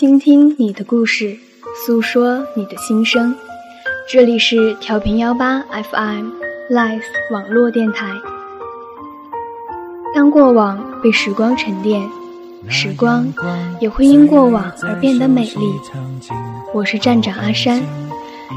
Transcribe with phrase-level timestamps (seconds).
[0.00, 1.36] 倾听你的故事，
[1.84, 3.36] 诉说你的心声。
[4.10, 6.30] 这里是调频幺八 FM
[6.70, 8.10] Life 网络电台。
[10.14, 12.02] 当过往被时光沉淀，
[12.66, 13.30] 时光
[13.78, 15.74] 也会因过往而变得美丽。
[16.72, 17.82] 我是站长阿山，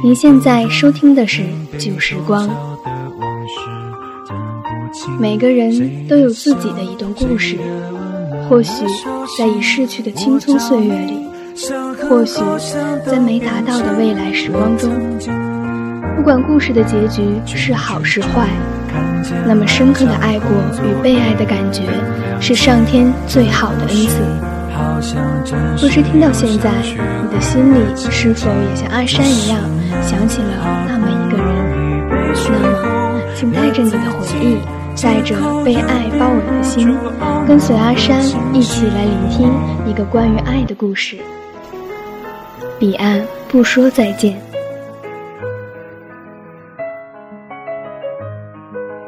[0.02, 1.44] 您现在收听的是
[1.78, 2.50] 旧时光。
[5.20, 7.58] 每个人都有自己的一段故事。
[8.50, 8.86] 或许
[9.38, 11.23] 在已逝去的青葱岁月里，
[12.10, 12.42] 或许
[13.06, 14.90] 在没达到的未来时光中，
[16.16, 18.48] 不管故事的结局是好是坏，
[19.46, 20.50] 那么深刻的爱过
[20.84, 21.84] 与被爱的感觉，
[22.42, 24.20] 是上天最好的恩赐。
[25.80, 26.72] 不知听到现在，
[27.22, 29.60] 你的心里是否也像阿山一样，
[30.02, 32.34] 想起了那么一个人？
[32.52, 34.58] 那么，请带着你的回忆。
[35.02, 36.96] 带着被爱包围的心，
[37.48, 38.22] 跟随阿山
[38.54, 39.52] 一起来聆听
[39.88, 41.18] 一个关于爱的故事。
[42.84, 44.38] 彼岸不说再见。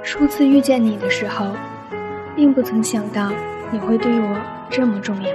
[0.01, 1.47] 初次遇见你的时候，
[2.37, 3.33] 并不曾想到
[3.69, 4.37] 你会对我
[4.69, 5.29] 这么重要。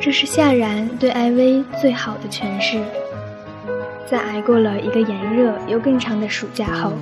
[0.00, 2.80] 这是夏然对艾薇最好的诠释。
[4.06, 6.94] 在挨过了一个炎热又更长的暑假后。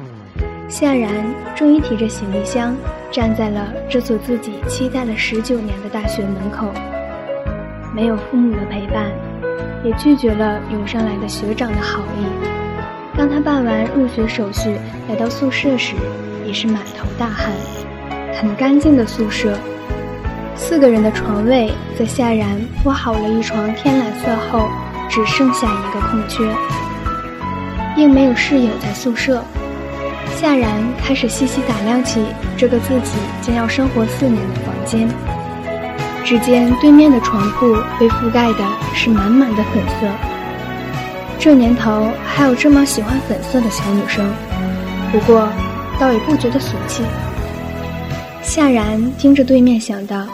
[0.68, 1.12] 夏然
[1.55, 2.74] 终于提着行李箱，
[3.12, 6.66] 站在了这所自己期待了十九年的大学门口。
[7.94, 9.12] 没有父母的陪伴，
[9.84, 12.27] 也拒绝了涌上来的学长的好意。
[13.16, 14.77] 当他办完入学手续，
[15.08, 15.94] 来到宿舍时，
[16.44, 17.52] 已是满头大汗。
[18.41, 19.56] 很干净的宿舍，
[20.56, 24.69] 四个人的床位，在夏然铺好了一床天蓝色后，
[25.08, 26.44] 只剩下一个空缺，
[27.94, 29.42] 并没有室友在宿舍。
[30.34, 32.20] 夏然开始细细打量起
[32.56, 35.08] 这个自己将要生活四年的房间，
[36.25, 40.08] 只见对面的床铺被覆盖的是满满的粉色。
[41.39, 44.27] 这年头还有这么喜欢粉色的小女生，
[45.12, 45.46] 不过
[46.01, 47.02] 倒也不觉得俗气。
[48.42, 50.27] 夏然听着对面想到，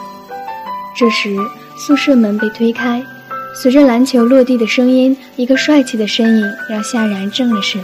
[0.95, 1.35] 这时
[1.77, 3.03] 宿舍门被推开，
[3.53, 7.81] 随着篮球落地的声音，一个帅气的身影让夏然怔了神。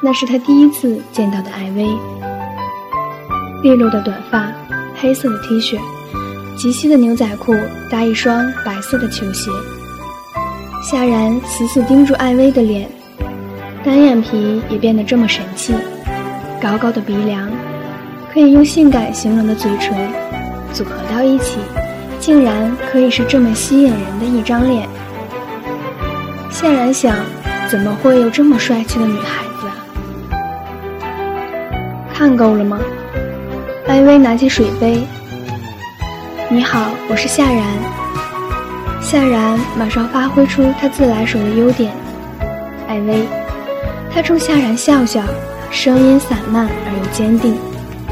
[0.00, 1.88] 那是他第一次见到的艾薇，
[3.62, 4.52] 利落的短发，
[5.00, 5.78] 黑色的 T 恤，
[6.56, 7.54] 极细的牛仔裤，
[7.90, 9.50] 搭一双白色的球鞋。
[10.82, 12.88] 夏然死死盯住艾薇的脸，
[13.84, 15.74] 单眼皮也变得这么神气，
[16.60, 17.50] 高高的鼻梁，
[18.32, 19.96] 可以用性感形容的嘴唇，
[20.72, 21.58] 组合到一起，
[22.18, 24.88] 竟然可以是这么吸引人的一张脸。
[26.50, 27.16] 夏然想，
[27.68, 29.66] 怎么会有这么帅气的女孩子？
[32.12, 32.78] 看够了吗？
[33.86, 35.02] 艾薇拿起水杯。
[36.52, 37.64] 你好，我是夏然。
[39.00, 41.90] 夏然马上发挥出他自来水的优点。
[42.86, 43.26] 艾薇，
[44.12, 45.22] 他冲夏然笑笑，
[45.70, 47.56] 声音散漫而又坚定。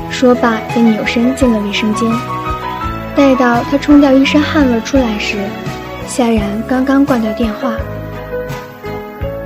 [0.08, 2.10] 说罢，便扭身进了卫生间。
[3.14, 5.36] 待到他冲掉一身汗味出来时，
[6.06, 7.76] 夏然刚刚挂掉电话，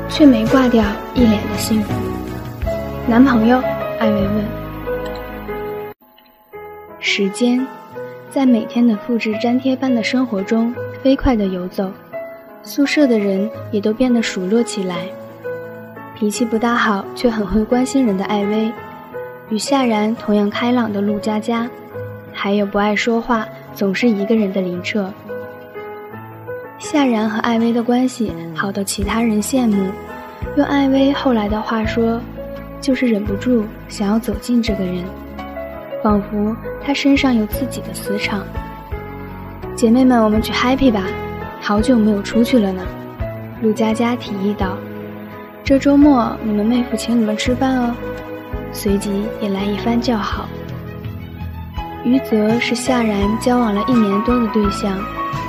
[0.09, 0.85] 却没挂掉，
[1.15, 1.93] 一脸的幸福。
[3.09, 3.61] 男朋友。
[3.99, 4.45] 艾薇问
[7.01, 7.65] ：“时间
[8.35, 11.89] 在每天的复制粘贴般的生活中飞快地游走，
[12.65, 15.07] 宿舍的人也都变得熟络起来。
[16.17, 18.73] 脾气不大好却很会关心人的艾薇，
[19.51, 21.71] 与夏然同样开朗的陆佳佳，
[22.33, 25.09] 还有不爱说话总是一个人的林澈。
[26.81, 29.93] 夏然和艾薇的关系好到其他人羡慕，
[30.57, 32.21] 用艾薇后来的话说。”
[32.81, 35.03] 就是忍不住想要走近这个人，
[36.05, 36.55] 仿佛
[36.85, 38.43] 他身上有自己的磁场。
[39.75, 41.03] 姐妹们，我们去 happy 吧，
[41.63, 42.83] 好久没有出去了呢。
[43.63, 44.77] 陆佳佳提议道
[45.65, 47.95] ：“这周末你们妹夫请你们吃饭哦。”
[48.71, 50.47] 随即也来一番叫好。
[52.05, 54.99] 余泽是夏然交往了一年多的对象，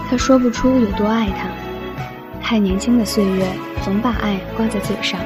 [0.10, 1.50] 他说不出有多爱他，
[2.42, 3.46] 太年轻的岁月
[3.84, 5.20] 总把爱挂在嘴上。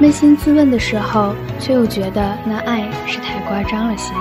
[0.00, 4.12] 扪心自问的时候，却又觉得那爱是太夸张了些。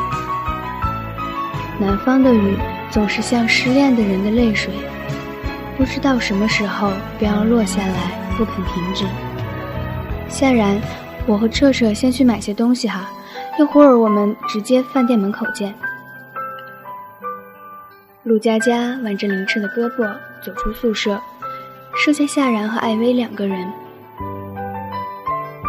[1.80, 2.56] 南方的雨
[2.90, 4.72] 总是像失恋的人的泪水，
[5.76, 9.04] 不知道什么时候便要落下来，不肯停止。
[10.30, 10.80] 夏然，
[11.26, 13.10] 我和彻彻先去买些东西哈，
[13.60, 15.74] 一会儿我们直接饭店门口见。
[18.22, 20.10] 陆佳佳挽着林彻的胳膊
[20.42, 21.20] 走出宿舍，
[22.06, 23.68] 剩下夏然和艾薇两个人。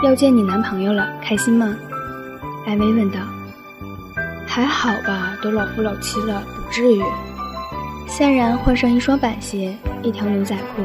[0.04, 1.74] 要见你男朋友了，开心吗？
[2.66, 3.18] 艾薇问道。
[4.46, 7.02] 还好吧，都老夫老妻了，不至于。
[8.06, 10.82] 夏然换上一双板鞋，一条牛仔裤，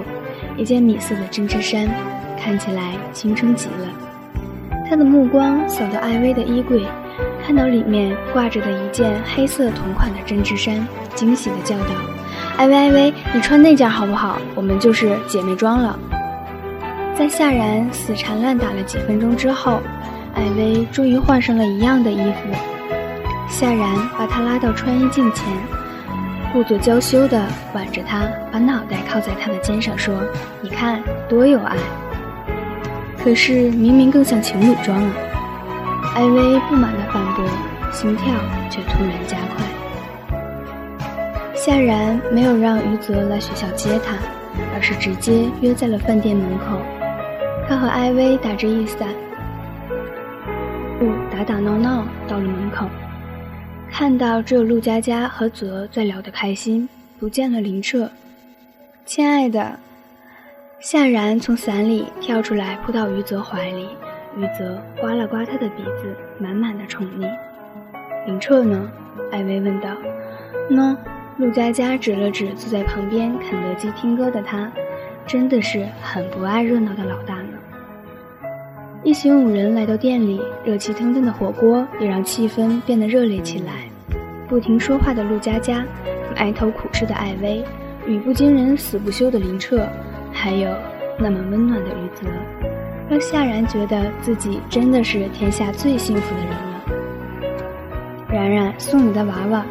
[0.55, 1.85] 一件米色的针织衫，
[2.41, 4.79] 看起来青春极了。
[4.89, 6.85] 他的目光扫到艾薇的衣柜，
[7.45, 11.93] 看到里面挂着的一件黑色同款的针织衫，惊喜地叫道
[12.55, 14.39] ：“艾薇，艾薇，你穿那件好不好？
[14.55, 15.99] 我们就是姐妹装了。”
[17.19, 19.81] 在夏然死缠烂打了几分钟之后，
[20.35, 22.49] 艾薇终于换上了一样的衣服。
[23.49, 25.45] 夏然把她拉到穿衣镜前。
[26.53, 30.15] 故作娇羞地挽着她，把脑袋靠在她的肩上，说
[30.63, 31.75] ：“你看多有爱。”
[33.21, 35.11] 可是明明更像情侣装啊！
[36.15, 37.43] 艾薇不满地反驳，
[37.91, 38.33] 心跳
[38.69, 39.65] 却突然加快。
[41.53, 44.15] 夏然没有让余泽来学校接她，
[44.73, 46.79] 而是直接约在了饭店门口。
[47.69, 49.07] 他和艾薇打着一伞，
[50.97, 52.87] 不打打闹闹到了门口。
[53.91, 56.89] 看到只有陆佳佳和泽在聊得开心，
[57.19, 58.09] 不见了林澈。
[59.05, 59.77] 亲爱的，
[60.79, 63.87] 夏然从伞里跳出来，扑到于泽怀里。
[64.35, 67.29] 于泽刮了刮他的鼻子，满满的宠溺。
[68.25, 68.89] 林澈呢？
[69.31, 69.89] 艾薇问道。
[70.71, 70.97] 喏，
[71.37, 74.71] 陆佳佳指了指坐在旁边肯德基听歌的他，
[75.27, 77.37] 真的是很不爱热闹的老大。
[79.01, 83.89] 一行五人来到店里，热气腾腾的火锅也让气氛变得热烈起来。
[84.47, 85.85] 不停说话的陆佳佳，
[86.35, 87.63] 埋头苦吃的艾薇，
[88.05, 89.87] 语不惊人死不休的林澈，
[90.33, 90.69] 还有
[91.17, 92.27] 那么温暖的余泽，
[93.09, 96.83] 让夏然觉得自己真的是天下最幸福的人了。
[98.27, 99.65] 然然送你的娃娃。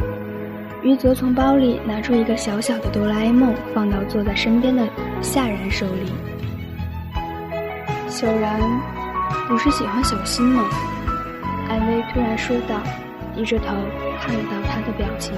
[0.83, 4.89] 余泽从包里拿出一个小小的哆啦 A 梦，放到坐在身边的
[5.21, 6.13] 夏然手里。
[8.09, 8.59] 小然。
[9.47, 10.65] 不是喜欢小新吗？
[11.69, 12.77] 艾薇突然说道，
[13.35, 13.67] 低着头
[14.21, 15.35] 看不到他的表情。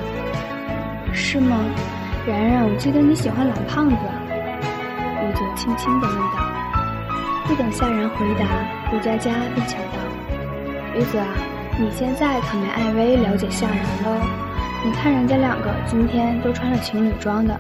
[1.13, 1.57] 是吗？
[2.27, 3.97] 然然，我记得你喜欢蓝胖子。
[5.23, 6.39] 余泽轻轻地问道。
[7.47, 8.47] 不等夏然回答，
[8.93, 9.99] 陆佳佳便抢道
[10.95, 11.27] ：“余泽啊，
[11.79, 14.21] 你现在可没艾薇了解夏然喽。
[14.85, 17.59] 你看人家两个今天都穿了情侣装的。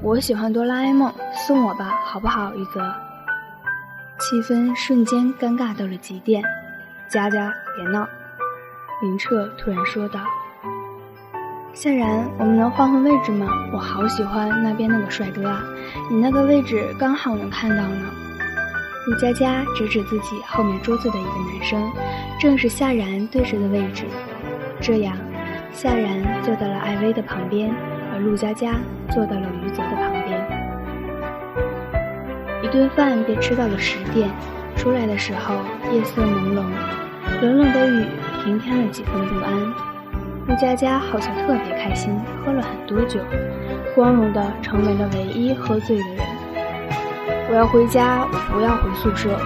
[0.00, 1.12] 我喜欢哆啦 A 梦，
[1.46, 2.80] 送我吧，好不好，余泽？”
[4.32, 6.42] 气氛瞬间尴尬到了极点，
[7.06, 8.08] 佳佳别闹，
[9.02, 10.20] 林澈突然说道
[11.74, 13.46] ：“夏然，我们能换换位置吗？
[13.74, 15.62] 我好喜欢那边那个帅哥啊，
[16.10, 18.10] 你那个位置刚好能看到呢。”
[19.06, 21.92] 陆佳佳指指自己后面桌子的一个男生，
[22.40, 24.06] 正是夏然对着的位置。
[24.80, 25.14] 这样，
[25.74, 27.70] 夏然坐到了艾薇的旁边，
[28.14, 28.76] 而陆佳佳
[29.10, 30.41] 坐到了余泽的旁边。
[32.72, 34.30] 一顿饭便吃到了十点，
[34.76, 35.56] 出来的时候
[35.92, 36.62] 夜色朦胧，
[37.42, 38.06] 冷冷的雨
[38.42, 39.52] 平添了几分不安。
[40.48, 43.20] 陆佳佳好像特别开心，喝了很多酒，
[43.94, 46.24] 光荣的成为了唯一喝醉的人。
[47.50, 49.38] 我要回家，我不要回宿舍。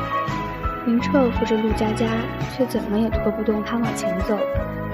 [0.87, 2.07] 林彻扶着陆佳佳，
[2.57, 4.39] 却怎么也拖不动她往前走，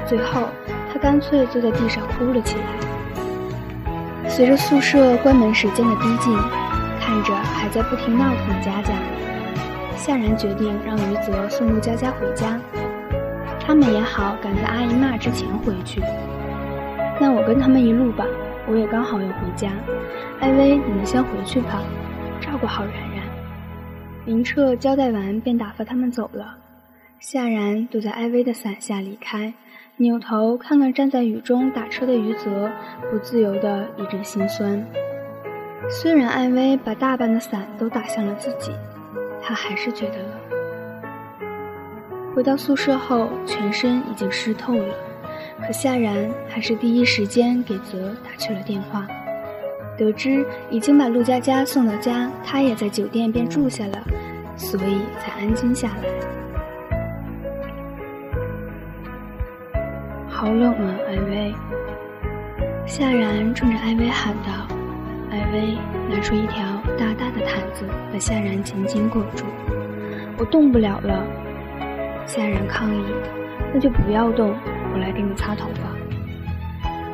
[0.06, 0.48] 最后
[0.90, 4.26] 他干脆坐在地上哭了起来。
[4.26, 6.34] 随着宿舍关门时间的逼近。
[7.12, 8.94] 看着还在不停闹腾的佳佳，
[9.94, 12.58] 夏然决定让余泽送陆佳佳回家。
[13.60, 16.00] 他们也好赶在阿姨骂之前回去。
[17.20, 18.24] 那我跟他们一路吧，
[18.66, 19.68] 我也刚好要回家。
[20.40, 21.82] 艾薇，你们先回去吧，
[22.40, 23.22] 照顾好然然。
[24.24, 26.56] 林彻交代完，便打发他们走了。
[27.20, 29.52] 夏然躲在艾薇的伞下离开，
[29.98, 32.70] 扭头看看站在雨中打车的余泽，
[33.10, 34.82] 不自由的一阵心酸。
[35.90, 38.72] 虽然艾薇把大半的伞都打向了自己，
[39.42, 40.28] 她还是觉得冷。
[42.34, 44.94] 回到宿舍后，全身已经湿透了，
[45.66, 49.06] 可夏然还是第一时间给泽打去了电话。
[49.98, 54.02] 得知已经把陆佳佳送到家，他也在酒店便住下了，
[54.56, 56.04] 所以才安静下来。
[60.26, 61.54] 好冷啊，艾薇！
[62.86, 64.71] 夏然冲着艾薇喊道。
[65.52, 65.76] 艾薇
[66.08, 66.64] 拿出一条
[66.98, 69.44] 大大的毯子，把夏然紧紧裹住。
[70.38, 71.22] 我动不了了。
[72.24, 73.04] 夏然抗议
[73.70, 74.56] ：“那就不要动，
[74.94, 75.82] 我来给你擦头发。”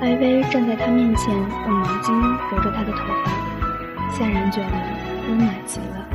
[0.00, 2.14] 艾薇站在他面前，用毛巾
[2.52, 3.32] 揉着他的头发。
[4.08, 4.70] 夏然觉得
[5.28, 6.06] 温暖极了。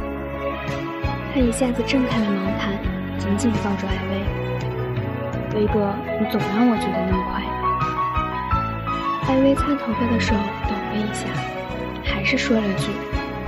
[1.34, 2.72] 他一下子挣开了毛毯，
[3.18, 5.60] 紧紧抱住艾薇。
[5.60, 7.44] 威哥，你总让我觉得那么快。
[9.27, 10.34] 艾薇擦头发的手
[10.70, 11.27] 抖了一下。
[12.24, 12.89] 还是说了句：“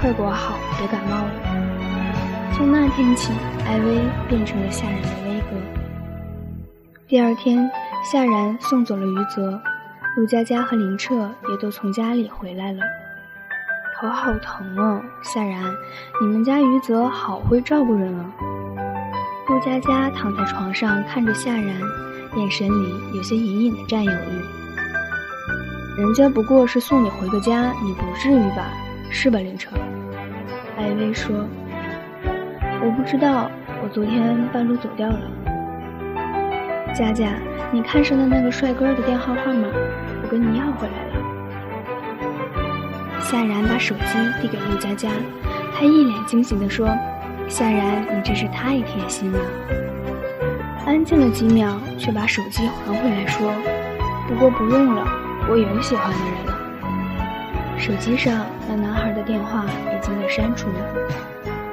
[0.01, 1.31] 快裹好，别感冒了。”
[2.51, 3.31] 从那天起，
[3.65, 5.55] 艾薇变成了夏然的威哥。
[7.07, 7.71] 第二天，
[8.03, 9.61] 夏然送走了余泽，
[10.17, 12.81] 陆佳佳和林澈也都从家里回来了。
[13.97, 15.63] 头好疼哦，夏然，
[16.19, 18.25] 你们家余泽好会照顾人啊。
[19.47, 21.79] 陆佳佳躺在床上看着夏然，
[22.35, 24.54] 眼神里有些隐隐的占有欲。
[25.97, 28.67] 人家不过是送你回个家，你不至于吧？
[29.09, 29.71] 是吧，林彻？
[30.77, 31.33] 艾薇说
[32.83, 33.49] ：“我不知道，
[33.81, 35.21] 我昨天半路走掉了。”
[36.93, 37.29] 佳佳，
[37.71, 39.69] 你看上的那个帅哥的电话号码，
[40.21, 41.15] 我跟你要回来了。
[43.21, 44.01] 夏然把手机
[44.41, 45.09] 递给陆佳佳，
[45.73, 46.89] 她一脸惊喜地说
[47.47, 49.39] ：“夏然，你真是太贴心了。”
[50.85, 53.49] 安静了几秒，却把手机还回来，说
[54.27, 55.07] ：“不过不用了，
[55.49, 56.59] 我有喜欢的人了。”
[57.77, 60.67] 手机上那男孩的电话已经被删除。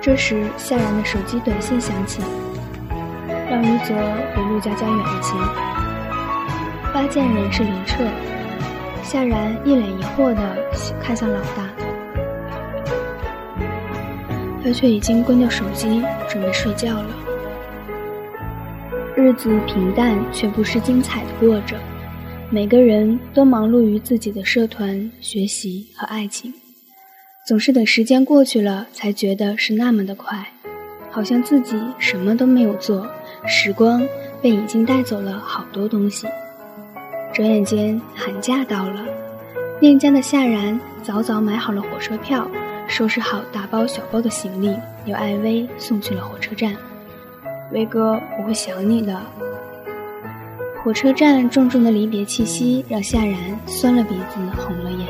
[0.00, 2.21] 这时，夏然的手机短信响起，
[3.49, 3.95] 让余泽
[4.35, 5.35] 回陆家家远一些。
[6.93, 8.05] 发件人是林彻。
[9.02, 10.41] 夏然一脸疑惑地
[11.00, 11.69] 看向老大，
[14.64, 17.11] 他却已经关掉手机，准备睡觉了。
[19.14, 21.76] 日子平淡却不失精彩的过着，
[22.54, 26.52] 每个人都忙碌于自己的社团、学习和爱情，
[27.47, 30.47] 总是等时间过去了才觉得是那么的快，
[31.11, 33.09] 好像自己什么都没有做，
[33.47, 34.06] 时光
[34.42, 36.26] 便已经带走了好多东西。
[37.32, 39.02] 转眼间，寒假到了，
[39.80, 42.47] 念家的夏然早早买好了火车票，
[42.87, 46.76] 收拾好大包小包的行李，由艾薇送去了火车站。
[47.73, 49.18] 威哥，我会想你的。
[50.84, 53.36] 火车站重重的离别气息让夏然
[53.66, 55.06] 酸了鼻子，红了眼。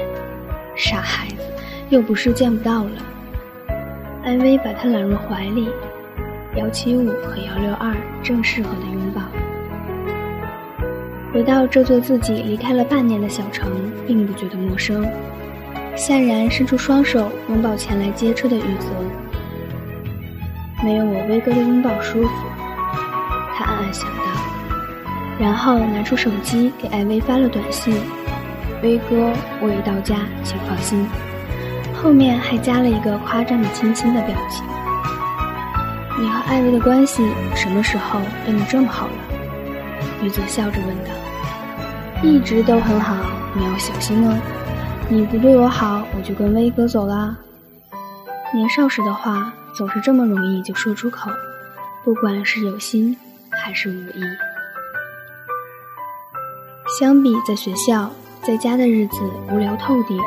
[0.76, 1.36] 傻孩子，
[1.88, 2.90] 又不是见不到了。
[4.22, 5.70] 艾薇把他揽入怀里，
[6.56, 9.22] 幺七五和幺六二正适合的拥抱。
[11.32, 13.72] 回到这座自己离开了半年的小城，
[14.06, 15.10] 并不觉得陌生。
[15.96, 18.88] 夏然伸出双手拥抱前来接车的雨泽，
[20.84, 22.28] 没有我威哥的拥抱舒服，
[23.54, 24.41] 他暗暗想到。
[25.38, 27.94] 然后拿出手机给艾薇发了短信
[28.82, 31.06] ：“威哥，我已到家，请放心。”
[32.02, 34.64] 后面还加了一个夸张的亲亲的表情。
[36.20, 39.12] 你和艾薇的关系什么时候变得这么好了？
[40.22, 41.10] 雨泽笑着问道
[42.22, 43.16] ：“一直都很好，
[43.54, 44.36] 你要小心哦。
[45.08, 47.36] 你不对我好，我就跟威哥走啦。”
[48.54, 51.30] 年少时的话总是这么容易就说出口，
[52.04, 53.16] 不管是有心
[53.50, 54.22] 还是无意。
[56.98, 58.10] 相比在学校，
[58.42, 59.18] 在家的日子
[59.50, 60.18] 无聊透顶，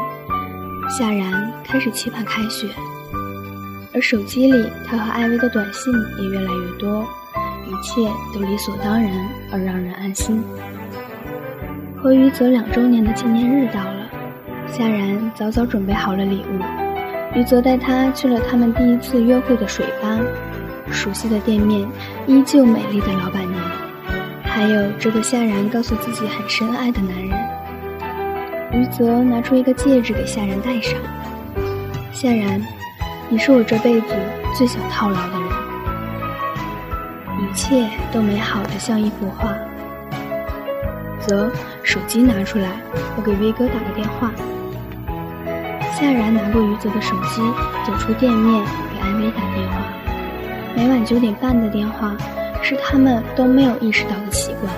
[0.90, 2.68] 夏然开始期盼开学，
[3.94, 7.06] 而手机里他和艾薇的短信也越来越多。
[7.68, 9.12] 一切都理所当然
[9.52, 10.44] 而让人安心。
[12.02, 14.10] 和余泽两周年的纪念日到了，
[14.68, 16.60] 夏然早早准备好了礼物。
[17.36, 20.20] 余泽带他去了他们第一次约会的水吧，
[20.90, 21.88] 熟悉的店面，
[22.26, 23.64] 依旧美丽的老板娘，
[24.56, 27.38] 还有这个夏然告诉自己很深爱的男人。
[28.72, 30.98] 余泽拿出一个戒指给夏然戴上。
[32.14, 32.66] 夏然，
[33.28, 34.16] 你是我这辈子
[34.58, 35.50] 最想套牢的人。
[37.44, 39.54] 一切都美好的像一幅画。
[41.20, 41.52] 则
[41.84, 42.70] 手机拿出来，
[43.18, 44.32] 我给威哥打个电话。
[45.92, 47.42] 夏然拿过余泽的手机，
[47.86, 49.82] 走出店面给艾薇打电话。
[50.78, 52.16] 每晚九点半的电话，
[52.66, 54.74] 是他们都没有意识到的习惯。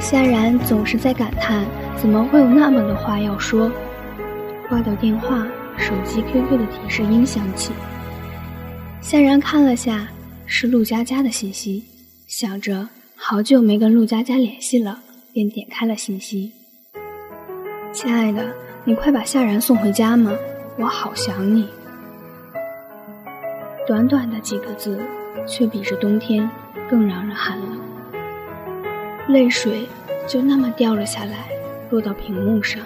[0.00, 1.66] 夏然总是在感叹，
[1.96, 3.70] 怎么会有那么多话要说？
[4.68, 7.72] 挂掉电话，手机 QQ 的提示音响起。
[9.02, 10.08] 夏然看了下。
[10.50, 11.84] 是陆佳佳的信息，
[12.26, 14.98] 想着好久没跟陆佳佳联系了，
[15.30, 16.50] 便点开了信息。
[17.92, 18.50] 亲爱的，
[18.82, 20.32] 你快把夏然送回家吗？
[20.78, 21.68] 我好想你。
[23.88, 25.00] 短短的几个字，
[25.46, 26.46] 却比这冬天
[26.90, 27.78] 更让人寒冷。
[29.28, 29.88] 泪水
[30.26, 31.48] 就那么掉了下来，
[31.88, 32.82] 落到屏幕上。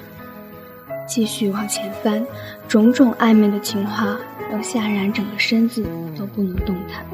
[1.04, 2.24] 继续往前翻，
[2.68, 4.16] 种种暧昧的情话
[4.48, 5.84] 让夏然整个身子
[6.16, 7.04] 都不能动弹。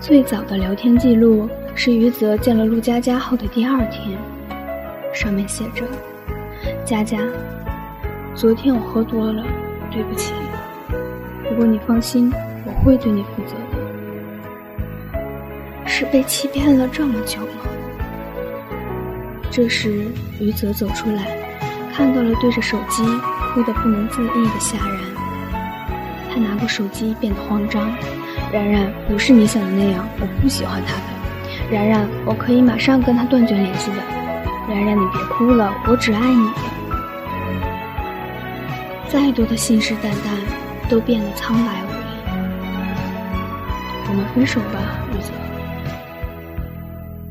[0.00, 4.18] 最早的聊天记录是余泽见了陆佳佳后的第二天，
[5.14, 5.84] 上面写着
[6.84, 7.18] ：“佳佳，
[8.34, 9.44] 昨天我喝多了，
[9.92, 10.34] 对不起。
[11.48, 12.30] 不过你放心，
[12.84, 13.78] 会对你负责的。”
[15.86, 17.46] 是被欺骗了这么久吗？
[19.50, 20.06] 这时
[20.38, 21.24] 余泽走出来，
[21.92, 23.02] 看到了对着手机
[23.52, 24.98] 哭得不能自抑的夏然，
[26.30, 27.90] 他拿过手机，变得慌张。
[28.52, 31.02] 然然不是你想的那样，我不喜欢他的。
[31.70, 33.96] 然然，我可以马上跟他断绝联系的。
[34.68, 36.50] 然然，你别哭了，我只爱你。
[39.08, 41.87] 再多的信誓旦旦，都变得苍白无力。
[44.08, 44.78] 我们分手吧，
[45.12, 45.32] 玉泽。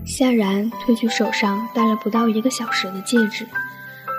[0.06, 3.46] 夏然褪去手上戴了不到一个小时的戒指，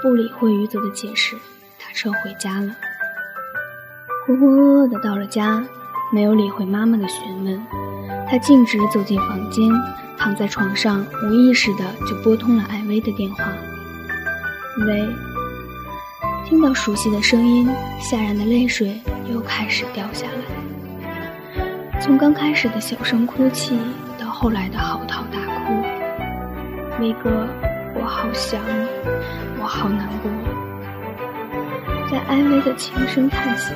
[0.03, 1.37] 不理会于泽的解释，
[1.79, 2.75] 打车回家了。
[4.27, 5.65] 浑浑噩噩的到了家，
[6.13, 7.61] 没有理会妈妈的询问，
[8.29, 9.71] 他径直走进房间，
[10.19, 13.45] 躺在床上，无意识的就拨通了艾薇的电话。
[14.87, 15.09] 喂。
[16.45, 17.69] 听到熟悉的声音，
[18.01, 18.99] 夏然的泪水
[19.31, 20.58] 又开始掉下来。
[22.01, 23.77] 从刚开始的小声哭泣，
[24.19, 25.75] 到后来的嚎啕大哭。
[27.01, 27.47] 威哥，
[27.95, 28.89] 我好想你，
[29.61, 30.31] 我好难过。
[32.11, 33.73] 在艾薇的轻声叹息。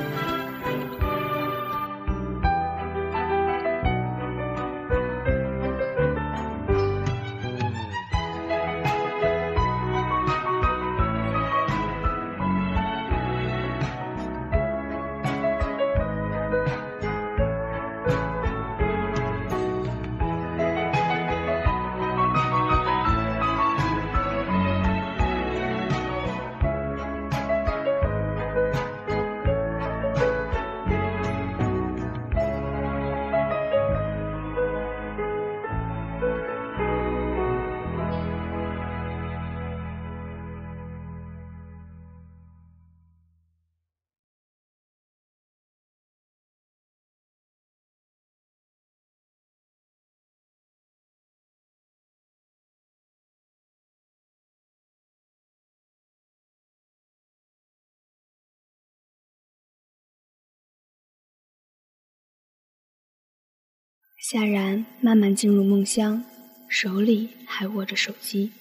[64.23, 66.23] 夏然慢慢进入梦乡，
[66.69, 68.53] 手里还握着手机。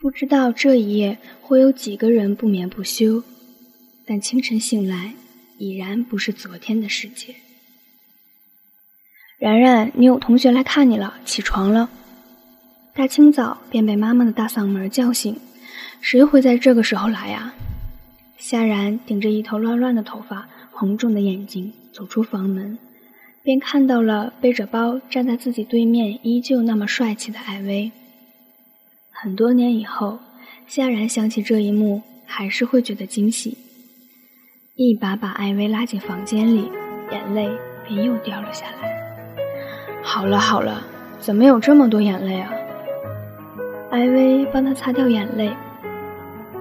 [0.00, 3.22] 不知道这一夜会有几个人不眠不休，
[4.04, 5.14] 但清晨醒来，
[5.58, 7.36] 已然不是昨天的世界。
[9.38, 11.88] 然然，你有同学来看你了，起床了。
[12.94, 15.38] 大清早便被妈妈的大嗓门叫醒，
[16.00, 17.54] 谁会在这个时候来呀？
[18.38, 22.76] 夏然顶着一头乱乱的头发，红肿的眼睛走出房门。
[23.44, 27.92] 便看到了背着包站在自己对面、依旧那么帅气的艾薇。
[29.10, 30.18] 很多年以后，
[30.66, 33.58] 夏然想起这一幕，还是会觉得惊喜，
[34.76, 36.70] 一把把艾薇拉进房间里，
[37.12, 37.50] 眼泪
[37.86, 38.90] 便又掉了下来。
[40.02, 40.82] 好了好了，
[41.18, 42.50] 怎么有这么多眼泪啊？
[43.90, 45.54] 艾薇帮他擦掉眼泪，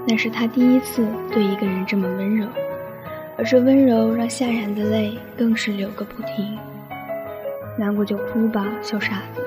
[0.06, 2.46] 那是他第一次对一个人这么温柔，
[3.38, 6.60] 而这温柔让夏然的泪更是流个不停。
[7.78, 9.42] 难过就哭吧，小傻子。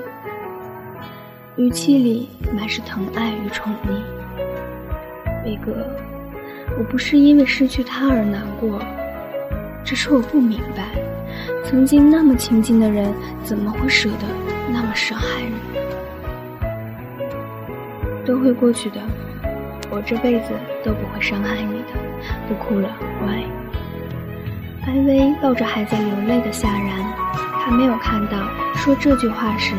[1.56, 4.02] 语气里满是疼爱与宠溺。
[5.44, 5.72] 威哥，
[6.76, 8.80] 我不是因为失去他而难过，
[9.84, 10.82] 只是我不明白，
[11.64, 14.26] 曾经那么亲近的人，怎么会舍得
[14.72, 15.52] 那么伤害人？
[18.24, 19.00] 都会过去的，
[19.88, 20.52] 我这辈子
[20.84, 21.94] 都不会伤害你的。
[22.48, 23.40] 不哭了，乖。
[24.84, 27.25] 艾薇抱着还在流泪的夏然。
[27.66, 28.38] 还没有看到
[28.76, 29.74] 说这句话时，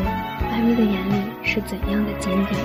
[0.52, 2.58] 艾薇的眼里是怎样的坚定。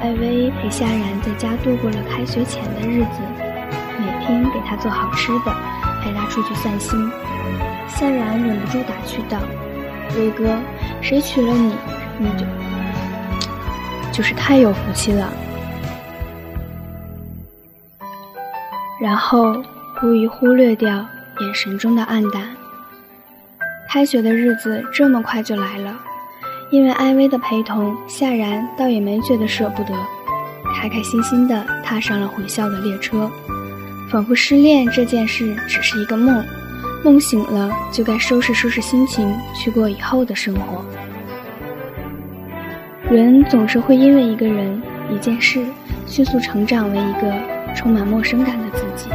[0.00, 3.20] 艾薇陪夏然在家度过了开学前的日子，
[3.98, 5.52] 每天给他做好吃的，
[6.00, 7.10] 陪他出去散心。
[7.88, 9.40] 夏然忍不住打趣道
[10.16, 10.56] ：“威哥，
[11.02, 11.74] 谁娶了你，
[12.20, 12.46] 你就
[14.12, 15.28] 就是太有福气了。”
[19.02, 19.60] 然后
[20.00, 21.04] 故意忽略掉
[21.40, 22.48] 眼神中的暗淡。
[23.94, 25.96] 开学的日子这么快就来了，
[26.72, 29.94] 因为艾薇的陪同，夏然倒也没觉得舍不得，
[30.74, 33.30] 开开心心地踏上了回校的列车，
[34.10, 36.44] 仿佛失恋这件事只是一个梦，
[37.04, 40.84] 梦醒了就该收拾收拾心情去过以后的生活。
[43.08, 45.64] 人总是会因为一个人、一件事，
[46.04, 47.32] 迅速成长为一个
[47.76, 49.08] 充满陌生感的自己。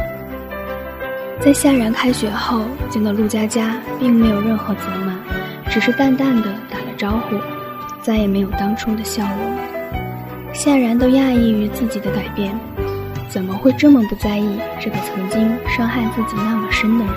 [1.40, 5.18] 在夏然开学后见到陆佳佳，并没有任何责骂，
[5.70, 7.36] 只是淡淡的打了招呼，
[8.02, 9.56] 再也没有当初的笑容。
[10.52, 12.54] 夏然都讶异于自己的改变，
[13.30, 17.14] 怎么会这么不在意这个曾经伤害自己那么深的人？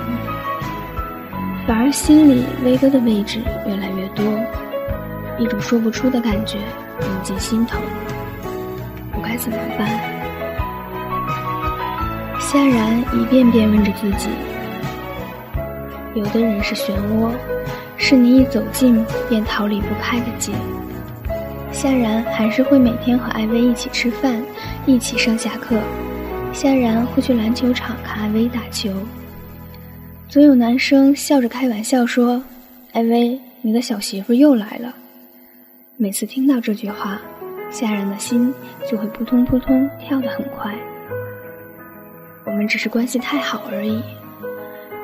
[1.66, 4.24] 反而心里威哥的位置越来越多，
[5.38, 6.56] 一种说不出的感觉
[7.00, 7.78] 涌进心头，
[9.12, 10.13] 我该怎么办？
[12.54, 14.28] 夏然一遍遍问着自己：
[16.14, 17.32] 有的人是漩涡，
[17.96, 20.52] 是你一走近便逃离不开的结；
[21.72, 24.40] 夏然还是会每天和艾薇一起吃饭，
[24.86, 25.76] 一起上下课。
[26.52, 28.88] 夏然会去篮球场看艾薇打球。
[30.28, 32.40] 总有男生笑着开玩笑说
[32.94, 34.94] ：“艾薇，你的小媳妇又来了。”
[35.98, 37.20] 每次听到这句话，
[37.68, 38.54] 夏然的心
[38.88, 40.72] 就会扑通扑通跳得很快。
[42.54, 44.00] 我们只是关系太好而已。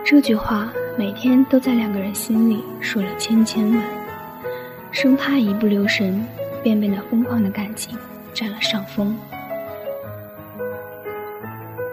[0.05, 3.83] 这句话每天都在两个人心里说了千千万，
[4.93, 6.25] 生怕一不留神。
[6.63, 7.97] 便被那疯狂的感情
[8.35, 9.17] 占了上风。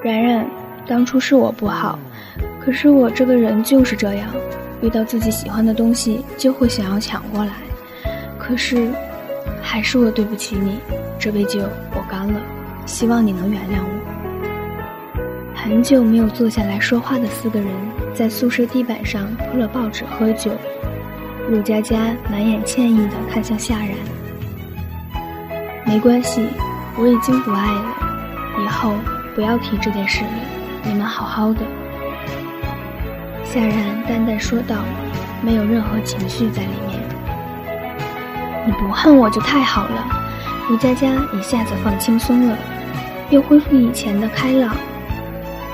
[0.03, 0.45] 然然，
[0.85, 1.97] 当初是我不好，
[2.59, 4.29] 可是我这个人就是这样，
[4.81, 7.53] 遇到自己喜欢的东西就会想要抢过来。
[8.37, 8.89] 可是，
[9.61, 10.79] 还是我对不起你，
[11.17, 11.61] 这杯酒
[11.95, 12.41] 我干了，
[12.85, 13.96] 希望你能原谅我。
[15.67, 17.69] 很久没有坐下来说话的四个人，
[18.13, 20.49] 在宿舍地板上铺了报纸喝酒。
[21.49, 23.89] 陆佳佳满眼歉意地看向夏然。
[25.85, 26.47] 没关系，
[26.97, 27.95] 我已经不爱了，
[28.63, 28.93] 以后
[29.35, 30.29] 不要提这件事了。
[30.83, 31.59] 你们好好的。”
[33.43, 34.77] 夏然淡淡说道，
[35.41, 36.97] 没有任何情绪在里面。
[38.65, 40.07] “你不恨我就太好了。”
[40.71, 42.57] 陆佳佳一下子放轻松了，
[43.31, 44.73] 又恢复以前的开朗。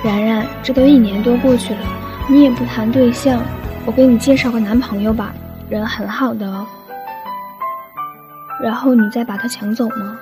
[0.04, 1.80] 然然，这都一年多过去了，
[2.28, 3.42] 你也不谈对象，
[3.86, 5.34] 我给你介绍个男朋友吧，
[5.70, 6.68] 人很好的哦。
[8.62, 10.18] 然后你再把他抢走吗？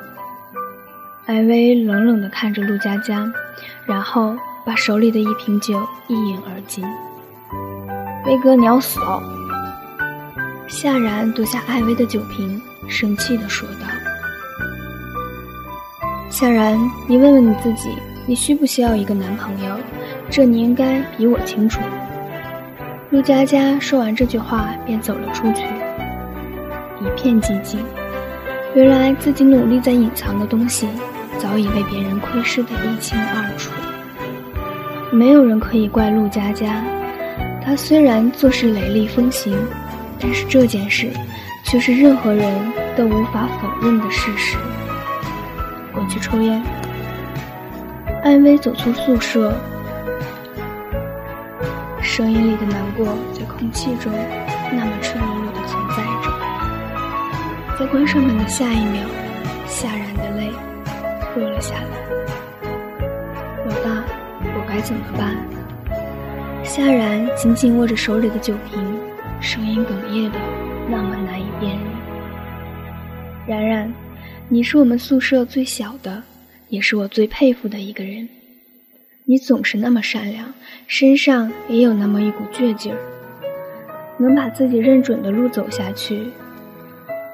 [1.26, 3.32] 艾薇冷冷地看着陆佳佳，
[3.86, 6.86] 然后把手里的一瓶酒一饮而尽。
[8.26, 9.22] 威哥，你要死哦！
[10.68, 13.88] 夏然夺下艾薇的酒瓶，生气地说道
[16.30, 17.90] ：“夏然，你问问你自己，
[18.26, 19.76] 你需不需要一个男朋友？
[20.30, 21.82] 这你应该比我清楚。”
[23.12, 25.64] 陆佳佳说完这句话，便走了出去。
[27.02, 27.80] 一片寂静。
[28.74, 30.88] 原来自己努力在隐藏的东西，
[31.38, 33.70] 早已被别人窥视得一清二楚。
[35.12, 36.82] 没有人可以怪陆佳佳，
[37.62, 39.58] 她虽然做事雷厉风行，
[40.22, 41.10] 但是这件事
[41.64, 42.50] 却是任何人
[42.96, 44.56] 都无法否认的事实。
[45.94, 46.64] 我去抽烟。
[48.24, 49.52] 艾薇走出宿舍，
[52.04, 54.14] 声音里的难过在空气中
[54.72, 56.30] 那么赤裸裸的存在着。
[57.80, 59.02] 在关上门的下一秒，
[59.66, 60.52] 夏然的泪
[61.36, 61.82] 落了下来。
[63.66, 64.04] 老大，
[64.44, 65.36] 我该怎么办？
[66.64, 68.80] 夏然紧紧握着手里的酒瓶，
[69.40, 70.38] 声音哽咽的
[70.88, 71.88] 那么难以辨认。
[73.48, 73.92] 然然，
[74.48, 76.22] 你是我们宿舍最小的，
[76.72, 78.30] 也是我最佩服的一个人。
[79.26, 80.54] 你总是那么善良，
[80.88, 82.98] 身上也有那么一股倔劲儿，
[84.18, 86.32] 能把自己认准的路走下去。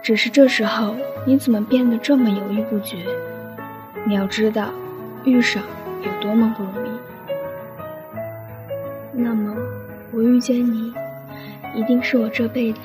[0.01, 0.95] 只是这时候，
[1.27, 2.97] 你怎么变得这么犹豫不决？
[4.07, 4.73] 你要知道，
[5.23, 5.61] 遇上
[6.03, 6.89] 有多么不容易。
[9.13, 9.55] 那么，
[10.11, 10.91] 我遇见你，
[11.75, 12.79] 一定是我这辈子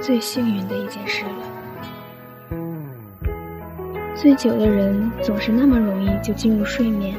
[0.00, 1.57] 最幸运的一件事了。
[4.20, 7.14] 醉酒的人总是那么容易就进入睡眠。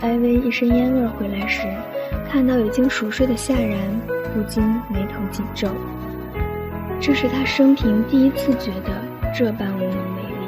[0.00, 1.66] 艾薇一身烟味回来时，
[2.30, 3.76] 看到已经熟睡的夏然，
[4.32, 5.68] 不禁眉头紧皱。
[7.00, 8.92] 这是他生平第一次觉得
[9.34, 10.38] 这般无能为力。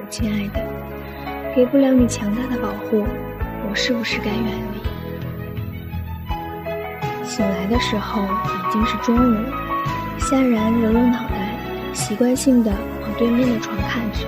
[0.00, 3.04] 我亲爱的，给不了你强大的保护，
[3.68, 4.80] 我是不是该远离？
[7.22, 9.36] 醒来的时候已经是中午，
[10.18, 11.52] 夏然揉揉脑袋，
[11.92, 12.72] 习惯性的
[13.08, 14.26] 往对面的床看去，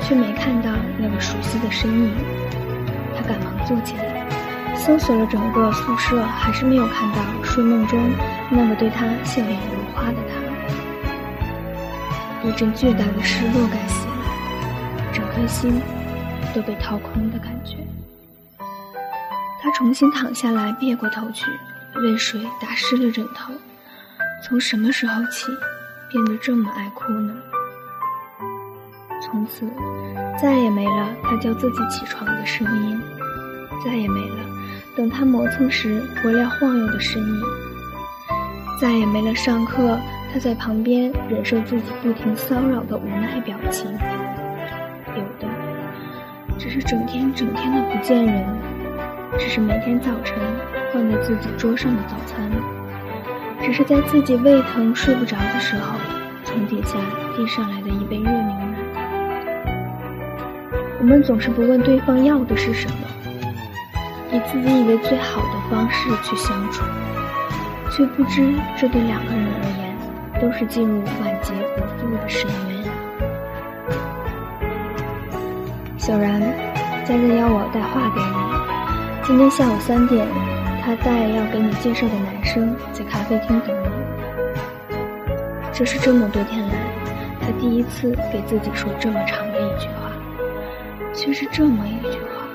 [0.00, 2.10] 却没看到那个熟悉的身影。
[3.14, 4.26] 他赶忙坐起来，
[4.74, 8.00] 搜索了整个宿舍，还是没有看到睡梦中
[8.50, 10.36] 那个对他笑脸如花的他。
[12.48, 14.12] 一阵巨大的失落感袭来，
[15.12, 15.82] 整颗心
[16.54, 17.76] 都被掏空的感觉。
[19.62, 21.50] 他重新躺下来，别过头去，
[21.94, 23.52] 泪水打湿了枕头。
[24.42, 25.52] 从什么时候起，
[26.10, 27.34] 变得这么爱哭呢？
[29.24, 29.66] 从此，
[30.40, 33.00] 再也没了他叫自己起床的声音，
[33.84, 34.36] 再也没了
[34.96, 37.42] 等他磨蹭时回来晃悠的身影，
[38.80, 39.98] 再也没了上课。
[40.32, 43.88] 他在旁边忍受自己不停骚扰的无奈表情，
[45.14, 45.48] 有的
[46.58, 48.44] 只是整天整天的不见人，
[49.38, 50.36] 只是每天早晨
[50.92, 52.50] 放在自己桌上的早餐，
[53.62, 55.96] 只是在自己胃疼睡不着的时候，
[56.42, 56.98] 从底下
[57.36, 58.23] 递上来的一杯。
[61.04, 62.96] 我们总是不问对方要的是什么，
[64.32, 66.82] 以自己以为最好的方式去相处，
[67.90, 69.94] 却不知这对两个人而言。
[70.40, 72.82] 都是进入万劫不复的深渊。
[75.98, 76.40] 小然，
[77.04, 79.26] 佳佳要我带话给你。
[79.26, 80.26] 今天下午三点，
[80.82, 83.88] 他带要给你介绍的男生在咖啡厅等你。
[85.70, 86.74] 这是这么多天来，
[87.42, 89.43] 他第一次给自己说这么长，
[91.14, 92.46] 却是这么一句话。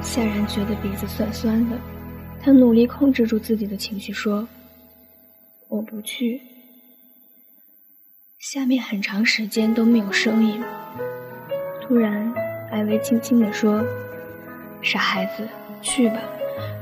[0.00, 1.76] 夏然觉得鼻子酸酸的，
[2.40, 4.46] 他努力控制住自己的情绪，说
[5.68, 6.40] ：“我不去。”
[8.38, 10.62] 下面很长时间都没有声音。
[11.82, 12.32] 突然，
[12.70, 13.84] 艾薇轻轻地说。
[14.82, 15.48] 傻孩子，
[15.80, 16.20] 去吧，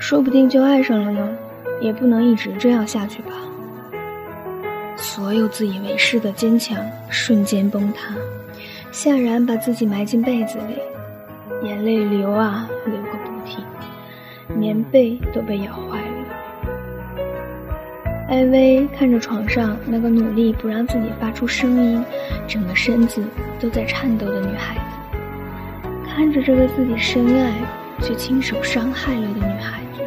[0.01, 1.39] 说不定就爱上了呢，
[1.81, 3.31] 也不能一直这样下去吧。
[4.97, 8.17] 所有自以为是的坚强瞬间崩塌，
[8.93, 13.65] 夏然把自己埋进被子里，眼泪流啊流个不停，
[14.55, 17.25] 棉被都被咬坏了。
[18.29, 22.05] 艾薇看着床上那个努力不让自己发出声音，
[22.47, 23.25] 整个身子
[23.59, 24.83] 都在颤抖的女孩子，
[26.07, 27.53] 看着这个自己深爱。
[28.01, 30.03] 却亲手伤害了的女孩子，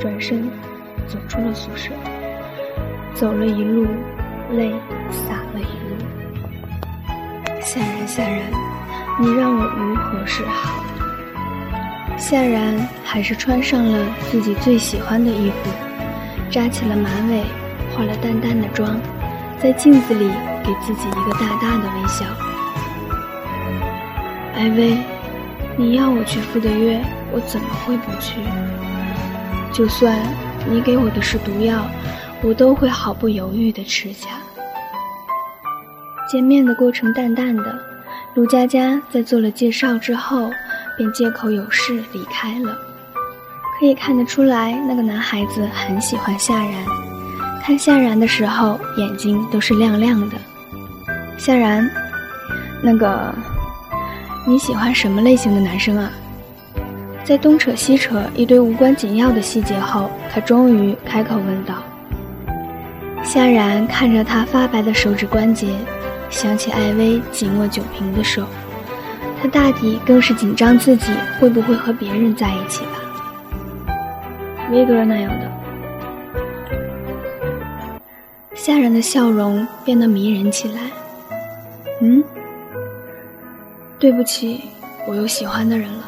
[0.00, 0.48] 转身
[1.06, 1.90] 走出了宿舍，
[3.12, 3.86] 走了一路，
[4.52, 4.72] 泪
[5.10, 5.81] 洒了一
[7.62, 7.68] 路。
[7.68, 8.40] 夏然，夏然，
[9.20, 10.82] 你让我如何是好？
[12.18, 15.70] 夏然还是穿上了自己最喜欢的衣服，
[16.50, 17.44] 扎起了马尾，
[17.94, 19.00] 化了淡淡的妆，
[19.60, 20.28] 在镜子里
[20.64, 22.24] 给自己一个大大的微笑。
[24.54, 24.98] 艾薇。
[25.74, 27.00] 你要我去赴的约，
[27.32, 28.38] 我怎么会不去？
[29.72, 30.18] 就算
[30.68, 31.86] 你给我的是毒药，
[32.42, 34.28] 我都会毫不犹豫地吃下。
[36.32, 37.78] 见面的过程淡淡的，
[38.32, 40.50] 陆佳佳在做了介绍之后，
[40.96, 42.74] 便借口有事离开了。
[43.78, 46.72] 可以看得出来，那个男孩子很喜欢夏然，
[47.62, 50.36] 看夏然的时候，眼睛都是亮亮的。
[51.36, 51.86] 夏然，
[52.82, 53.34] 那个。
[54.46, 56.10] 你喜欢什么类型的男生啊？
[57.24, 61.74] 在东扯西扯一堆无关紧要的细节后，他终于开口问道。
[63.22, 65.68] 夏然看着他发白的手指关节，
[66.32, 68.44] 想起艾薇紧握酒瓶的手，
[69.40, 73.94] 他大抵更是紧张自己会不会和别人在一起吧。
[74.72, 75.52] 威格那样的。
[78.54, 80.80] 夏然的笑容变得迷人起来。
[82.00, 82.24] 嗯。
[83.98, 84.62] 对不起，
[85.06, 86.04] 我有喜欢的人了。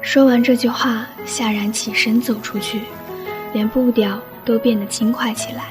[0.00, 2.82] 说完这句话，夏然起身走出去，
[3.52, 5.64] 连步调都变得轻快起来。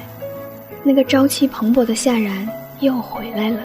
[0.84, 2.48] 那个朝气蓬勃的夏然
[2.80, 3.60] 又回来了。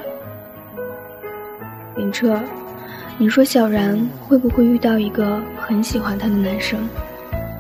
[1.96, 2.40] 林彻，
[3.18, 6.88] 你说小然会不会遇到一个很喜欢他的男生？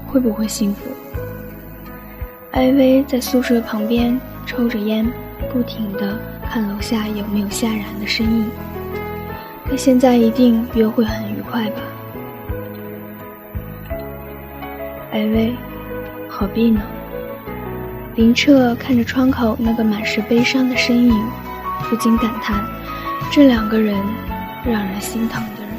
[0.06, 0.90] 会不会幸福？
[2.52, 5.10] 艾薇在宿舍旁边抽着烟，
[5.52, 6.18] 不停的
[6.50, 8.46] 看楼下有没有夏然的身影。
[9.66, 11.80] 他现在一定约会很愉快吧？
[15.12, 15.54] 艾薇，
[16.28, 16.82] 何必呢？
[18.14, 21.14] 林彻看着窗口那个满是悲伤的身影，
[21.88, 22.62] 不禁感叹：
[23.30, 23.96] 这两个人，
[24.66, 25.70] 让人心疼的人。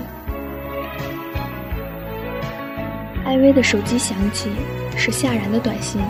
[3.23, 4.49] 艾薇的手机响起，
[4.97, 6.01] 是夏然的短信：“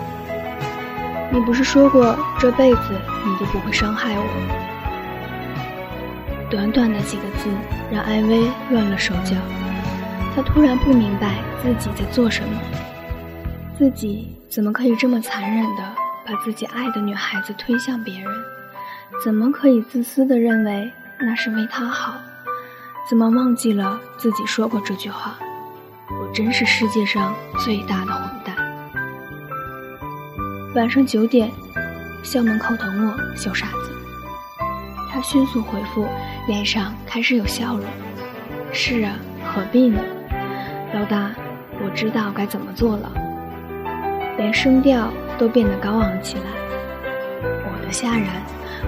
[1.30, 2.82] 你不是说过这辈子
[3.26, 4.24] 你都不会伤害我？”
[6.50, 7.50] 短短的几个字
[7.92, 9.36] 让艾薇乱了手脚，
[10.34, 12.58] 她突然不明白自己在做什么，
[13.78, 15.84] 自己怎么可以这么残忍的
[16.26, 18.32] 把自己爱的女孩子推向别人？
[19.24, 22.16] 怎么可以自私的认为那是为她好？
[23.10, 25.36] 怎么忘记了自己说过这句话？
[26.10, 28.56] 我真是世界上最大的混蛋！
[30.76, 31.52] 晚上九点，
[32.24, 33.92] 校门口等我，小傻子。
[35.12, 36.08] 他迅速回复。
[36.46, 37.86] 脸上开始有笑容。
[38.74, 40.04] 是啊，何必呢？
[40.94, 41.32] 老大，
[41.82, 43.10] 我知道该怎么做了。
[44.38, 46.44] 连声调都变得高昂起来。
[47.66, 48.28] 我的夏然，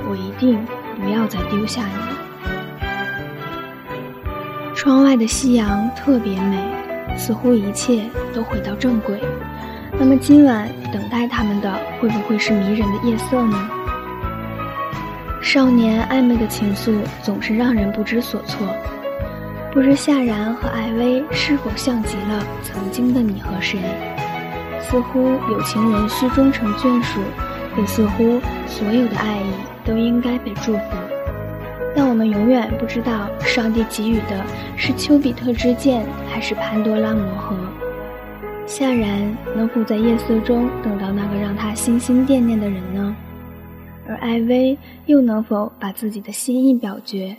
[0.09, 0.65] 我一定
[1.01, 1.93] 不要再丢下你。
[4.75, 6.57] 窗外的夕阳特别美，
[7.17, 8.03] 似乎一切
[8.33, 9.19] 都回到正轨。
[9.97, 13.69] 那么今晚等待他们的会不会是迷人的夜色呢？
[15.41, 18.67] 少年暧昧的情愫总是让人不知所措，
[19.71, 23.79] 不知夏然和艾薇是否像极了曾经的你和谁？
[24.89, 25.19] 似乎
[25.49, 27.19] 有情人需终成眷属，
[27.77, 29.51] 也似乎所有的爱意
[29.83, 30.81] 都应该被祝福。
[31.95, 34.45] 但我们永远不知道，上帝给予的
[34.77, 37.55] 是丘比特之箭，还是潘多拉魔盒。
[38.65, 43.15] 夏然能否在夜色中等到那个让他心心念念的人呢？
[44.07, 47.35] 而艾薇又能否把自己的心意表决？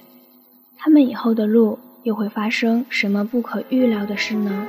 [0.76, 4.66] 他们以后的路又会发生什么不可预料的事呢？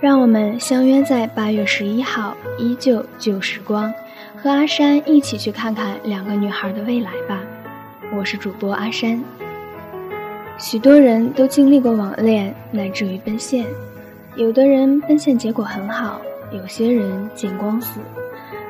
[0.00, 3.92] 让我们相约在八月十一号，依旧旧时光，
[4.36, 7.40] 和阿山一起去看看两个女孩的未来吧。
[8.16, 9.20] 我是主播阿山。
[10.56, 13.66] 许多人都经历过网恋，乃至于奔现，
[14.36, 16.20] 有的人奔现结果很好，
[16.52, 17.98] 有些人见光死。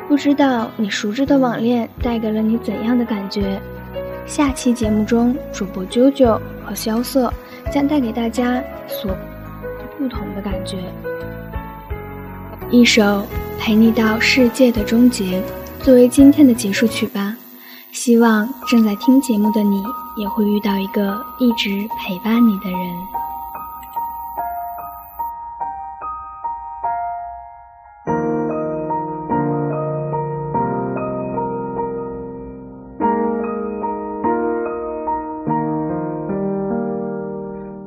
[0.08, 3.60] 不知道你熟知的网恋带给了你怎样的感觉？
[4.24, 7.30] 下期节目中，主播啾啾和萧瑟
[7.70, 9.14] 将带给大家所
[9.98, 10.78] 不同的感觉。
[12.70, 13.02] 一首
[13.58, 15.40] 《陪你到世界的终结》
[15.84, 17.34] 作为今天的结束曲吧。
[17.92, 19.82] 希望正在听节目的你
[20.16, 22.78] 也会遇到一个一直陪伴你的人。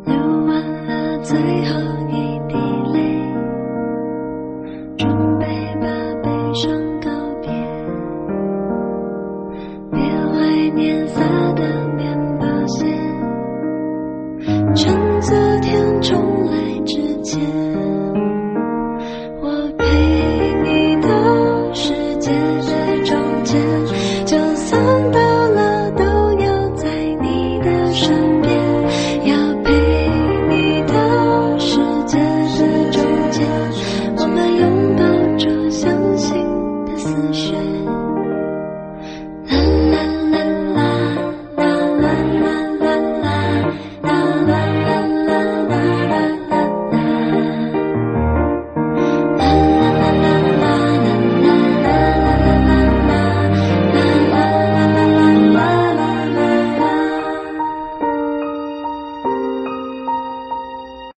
[0.05, 0.15] 聊
[0.47, 2.30] 完了最后一。